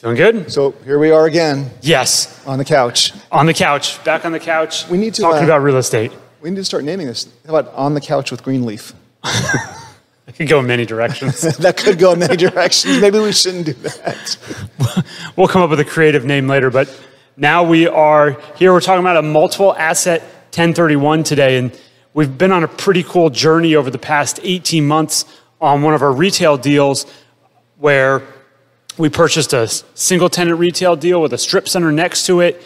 [0.00, 0.52] Doing good?
[0.52, 2.46] So here we are again Yes.
[2.46, 3.12] on the couch.
[3.32, 4.02] On the couch.
[4.04, 4.88] Back on the couch.
[4.88, 6.12] We need to, talking uh, about real estate.
[6.40, 7.26] We need to start naming this.
[7.44, 8.92] How about on the couch with Greenleaf?
[10.28, 11.40] It could go in many directions.
[11.56, 13.00] that could go in many directions.
[13.00, 14.36] Maybe we shouldn't do that.
[15.36, 16.94] we'll come up with a creative name later, but
[17.38, 18.74] now we are here.
[18.74, 20.20] We're talking about a multiple asset
[20.52, 21.76] 1031 today, and
[22.12, 25.24] we've been on a pretty cool journey over the past 18 months
[25.62, 27.06] on one of our retail deals
[27.78, 28.22] where
[28.98, 32.62] we purchased a single tenant retail deal with a strip center next to it.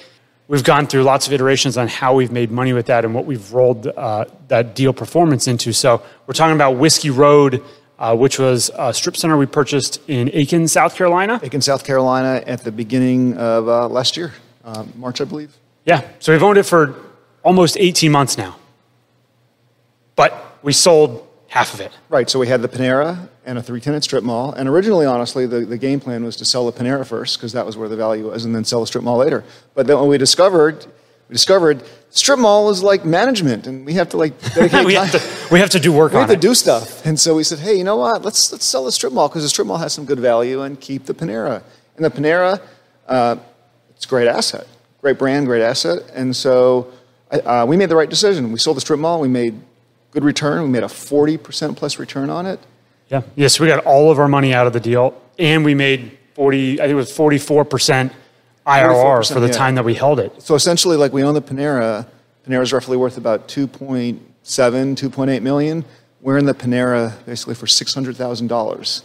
[0.48, 3.26] We've gone through lots of iterations on how we've made money with that and what
[3.26, 5.72] we've rolled uh, that deal performance into.
[5.72, 7.62] So we're talking about Whiskey Road,
[7.98, 11.40] uh, which was a strip center we purchased in Aiken, South Carolina.
[11.42, 14.32] Aiken, South Carolina, at the beginning of uh, last year,
[14.64, 15.56] uh, March, I believe.
[15.84, 16.96] Yeah, so we've owned it for
[17.42, 18.56] almost 18 months now.
[20.16, 21.92] But we sold half of it.
[22.08, 22.30] Right.
[22.30, 24.54] So we had the Panera and a three-tenant strip mall.
[24.54, 27.66] And originally, honestly, the, the game plan was to sell the Panera first because that
[27.66, 29.44] was where the value was, and then sell the strip mall later.
[29.74, 30.86] But then when we discovered,
[31.28, 35.08] we discovered strip mall is like management, and we have to like dedicate we, time.
[35.08, 37.04] have to, we have to do work we have to do stuff.
[37.04, 38.22] And so we said, hey, you know what?
[38.22, 40.80] Let's let's sell the strip mall because the strip mall has some good value, and
[40.80, 41.62] keep the Panera.
[41.96, 42.62] And the Panera,
[43.06, 43.36] uh,
[43.90, 44.66] it's a great asset,
[45.02, 46.10] great brand, great asset.
[46.14, 46.90] And so
[47.30, 48.52] uh, we made the right decision.
[48.52, 49.20] We sold the strip mall.
[49.20, 49.60] We made
[50.12, 50.62] good return.
[50.62, 52.60] We made a 40% plus return on it.
[53.08, 53.22] Yeah.
[53.34, 56.74] Yes, we got all of our money out of the deal, and we made 40,
[56.80, 58.12] I think it was 44%
[58.66, 59.52] IRR for the yeah.
[59.52, 60.40] time that we held it.
[60.40, 62.06] So essentially, like we own the Panera.
[62.46, 65.84] Panera's roughly worth about 2.7, 2.8 million.
[66.20, 69.02] We're in the Panera basically for $600,000.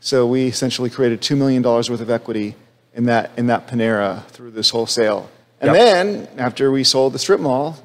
[0.00, 2.54] So we essentially created $2 million worth of equity
[2.94, 5.30] in that, in that Panera through this whole sale.
[5.60, 5.76] And Yep.
[5.76, 7.82] then after we sold the strip mall,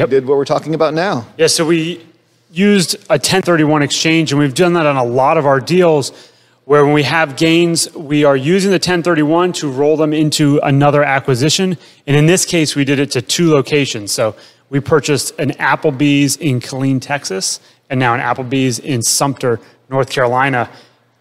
[0.00, 0.10] Yep.
[0.10, 1.26] did what we're talking about now.
[1.36, 2.04] Yeah, so we
[2.50, 6.12] used a 1031 exchange, and we've done that on a lot of our deals
[6.64, 11.02] where when we have gains, we are using the 1031 to roll them into another
[11.02, 11.76] acquisition.
[12.06, 14.12] And in this case, we did it to two locations.
[14.12, 14.36] So
[14.70, 17.60] we purchased an Applebee's in Killeen, Texas,
[17.90, 20.70] and now an Applebee's in Sumter, North Carolina.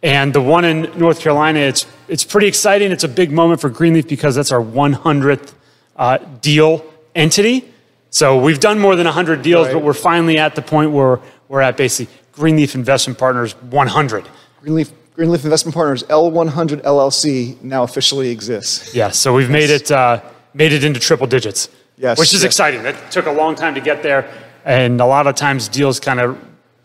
[0.03, 2.91] And the one in North Carolina, it's, it's pretty exciting.
[2.91, 5.53] It's a big moment for Greenleaf because that's our 100th
[5.95, 7.73] uh, deal entity.
[8.09, 9.73] So we've done more than 100 deals, Right.
[9.73, 14.25] but we're finally at the point where we're at basically Greenleaf Investment Partners 100.
[14.61, 18.95] Greenleaf, Greenleaf Investment Partners L100 LLC now officially exists.
[18.95, 20.21] Yeah, so we've made it uh,
[20.53, 22.45] made it into triple digits, Yes, which is yes.
[22.45, 22.85] exciting.
[22.85, 24.27] It took a long time to get there,
[24.65, 26.37] and a lot of times deals kind of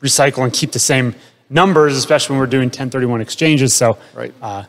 [0.03, 1.15] recycle and keep the same
[1.49, 3.73] numbers, especially when we're doing 1031 exchanges.
[3.73, 4.35] So Right.
[4.43, 4.65] uh,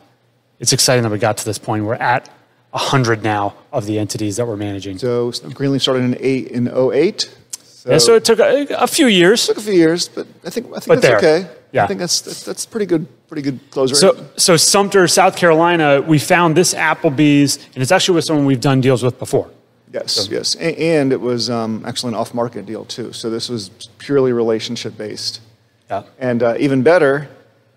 [0.59, 1.83] it's exciting that we got to this point.
[1.83, 2.29] We're at
[2.75, 4.97] 100 now of the entities that we're managing.
[4.97, 7.21] So Greenleaf started in eight in 08.
[7.63, 9.45] So, yeah, so it took a, a few years.
[9.47, 11.37] took a few years, but I think I think But that's there.
[11.41, 11.49] okay.
[11.71, 11.83] Yeah.
[11.83, 13.97] I think that's that's, that's pretty good pretty good close rate.
[13.99, 18.61] So, so Sumter, South Carolina, we found this Applebee's, and it's actually with someone we've
[18.61, 19.49] done deals with before.
[19.93, 23.13] yes, yes, A- and it was um, actually an off-market deal too.
[23.13, 23.69] So this was
[23.99, 25.41] purely relationship based,
[25.89, 26.03] Yeah.
[26.19, 27.27] and uh, even better,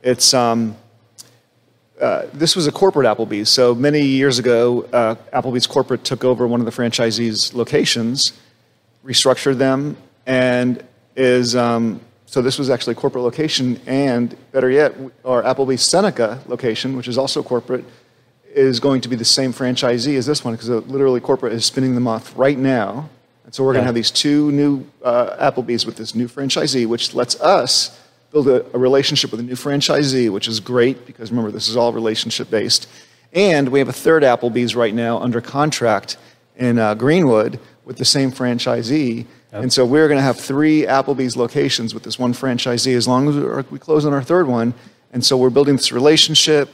[0.03, 0.77] it's um,
[2.01, 3.49] uh, this was a corporate Applebee's.
[3.49, 8.33] So many years ago, uh, Applebee's corporate took over one of the franchisees' locations,
[9.05, 10.85] restructured them, and
[11.17, 13.81] is um, so this was actually a corporate location.
[13.87, 14.95] And better yet,
[15.25, 17.85] our Applebee's Seneca location, which is also corporate,
[18.55, 21.95] is going to be the same franchisee as this one because literally corporate is spinning
[21.95, 23.09] them off right now.
[23.45, 26.87] And so we're going to have these two new uh, Applebee's with this new franchisee,
[26.87, 27.99] which lets us
[28.31, 31.77] build a, a relationship with a new franchisee, which is great because remember, this is
[31.77, 32.89] all relationship based.
[33.33, 36.17] And we have a third Applebee's right now under contract
[36.57, 39.27] in uh, Greenwood with the same franchisee.
[39.51, 43.29] And so we're going to have three Applebee's locations with this one franchisee as long
[43.29, 44.75] as we- we close on our third one.
[45.13, 46.69] And so we're building this relationship.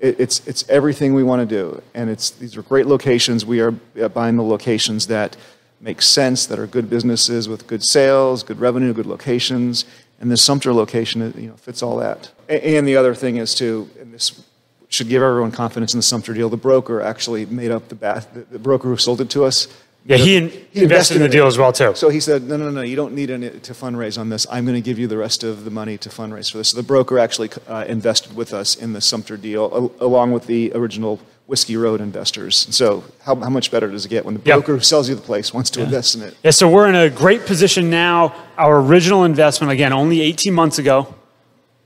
[0.00, 1.82] It, it's, it's everything we want to do.
[1.94, 3.44] And it's, these are great locations.
[3.44, 5.36] We are uh, buying the locations that
[5.80, 9.84] make sense, that are good businesses with good sales, good revenue, good locations.
[10.20, 12.30] And this Sumter location it, you know, fits all that.
[12.48, 14.42] And the other thing is, too, and this
[14.88, 18.28] should give everyone confidence in the Sumter deal, the broker actually made up the, bath,
[18.32, 19.68] the, the broker who sold it to us.
[20.06, 21.32] Yeah, he, in, invested in the it.
[21.32, 21.94] deal as well too.
[21.94, 24.46] So he said, no, no, no, you don't need any to fundraise on this.
[24.50, 26.68] I'm going to give you the rest of the money to fundraise for this.
[26.68, 30.46] So the broker actually uh, invested with us in the Sumter deal, al- along with
[30.46, 32.66] the original Whiskey Road investors.
[32.70, 34.54] So how, how much better does it get when the Yeah.
[34.54, 36.34] broker who sells you the place wants to invest in it?
[36.42, 38.34] Yeah, so we're in a great position now.
[38.56, 41.14] Our original investment, again, only 18 months ago,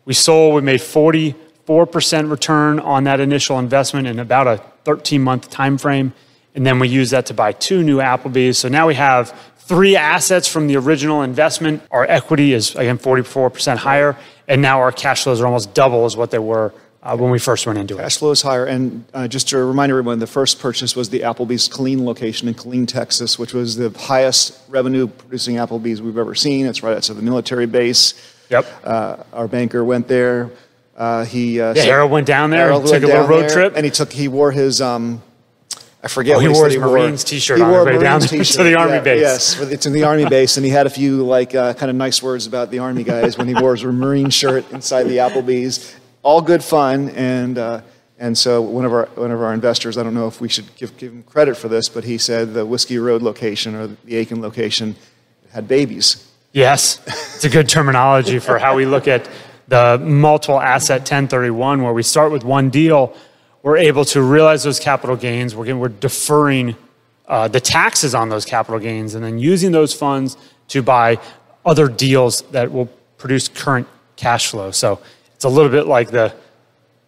[0.05, 5.51] we sold, we made 44% return on that initial investment in about a 13 month
[5.51, 6.13] time frame.
[6.55, 8.59] And then we used that to buy two new Applebee's.
[8.59, 11.83] So now we have three assets from the original investment.
[11.91, 14.17] Our equity is, again, 44% higher.
[14.47, 16.73] And now our cash flows are almost double as what they were
[17.13, 18.03] uh, when we first went into it.
[18.03, 18.65] Cash flow is higher.
[18.67, 22.55] And uh, just to remind everyone, the first purchase was the Applebee's Killeen location in
[22.55, 26.67] Killeen, Texas, which was the highest revenue producing Applebee's we've ever seen.
[26.67, 28.15] It's right outside the military base.
[28.51, 28.67] Yep.
[28.85, 30.51] Uh, our banker went there.
[30.97, 33.73] Uh, he uh, Yeah, Harold went down there, Harold took a little road there, trip.
[33.77, 35.23] and he took he wore his um,
[36.03, 36.37] I forget.
[36.37, 38.65] Oh, he wore his Marines t-shirt He on wore way down Marines there to t-shirt.
[38.65, 39.21] the Army Yeah, base.
[39.21, 41.97] Yes, it's in the Army base, and he had a few like uh, kind of
[41.97, 45.95] nice words about the Army guys when he wore his Marine shirt inside the Applebee's.
[46.23, 47.81] All good fun, and uh,
[48.19, 50.75] and so one of our one of our investors, I don't know if we should
[50.77, 54.17] give give him credit for this, but he said the Whiskey Road location or the
[54.17, 54.97] Aiken location
[55.53, 56.29] had babies.
[56.53, 59.29] Yes, it's a good terminology for how we look at
[59.69, 63.15] the multiple asset 1031, where we start with one deal,
[63.63, 66.75] we're able to realize those capital gains, we're, we're deferring
[67.27, 70.39] uh, the taxes on those capital gains, and then using those funds
[70.69, 71.19] to buy
[71.67, 72.87] other deals that will
[73.19, 73.87] produce current
[74.17, 74.71] cash flow.
[74.71, 75.01] So
[75.39, 76.35] it's a little bit like the,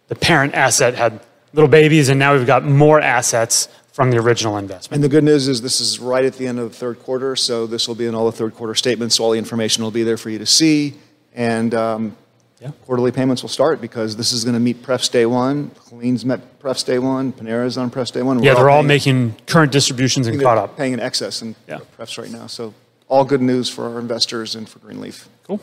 [0.07, 1.19] the parent asset had
[1.51, 4.95] little babies, and now we've got more assets from the original investment.
[4.95, 7.35] And the good news is this is right at the end of the third quarter,
[7.35, 9.15] so this will be in all the third quarter statements.
[9.17, 10.93] So all the information will be there for you to see,
[11.33, 12.15] and um,
[12.61, 12.71] Yeah.
[12.85, 15.71] quarterly payments will start because this is going to meet Pref's day one.
[15.89, 17.33] Killeen's met Pref's day one.
[17.33, 18.41] Panera's on Pref's day one.
[18.41, 20.77] Yeah, We're they're all paying- making current distributions and caught up.
[20.77, 21.79] paying in excess in Yeah.
[21.97, 22.47] Pref's right now.
[22.47, 22.73] So
[23.09, 25.27] all good news for our investors and for Greenleaf.
[25.45, 25.59] Cool.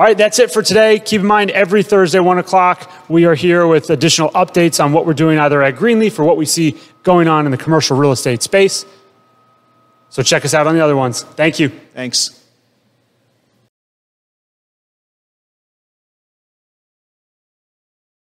[0.00, 0.98] All right, that's it for today.
[0.98, 5.04] Keep in mind, every Thursday, 1 o'clock, we are here with additional updates on what
[5.04, 8.10] we're doing either at Greenleaf or what we see going on in the commercial real
[8.10, 8.86] estate space.
[10.08, 11.22] So check us out on the other ones.
[11.22, 11.68] Thank you.
[11.92, 12.39] Thanks.